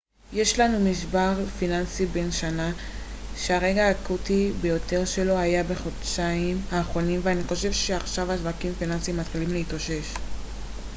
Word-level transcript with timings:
יש 0.33 0.59
לנו 0.59 0.89
משבר 0.91 1.45
פיננסי 1.59 2.05
בן 2.05 2.31
שנה 2.31 2.71
שהרגע 3.37 3.85
האקוטי 3.87 4.51
ביותר 4.61 5.05
שלו 5.05 5.37
היה 5.37 5.63
בחודשיים 5.63 6.57
האחרונים 6.71 7.19
ואני 7.23 7.43
חושב 7.43 7.71
שעכשיו 7.71 8.31
השווקים 8.31 8.71
הפיננסיים 8.71 9.17
מתחילים 9.17 9.49
להתאושש 9.53 10.13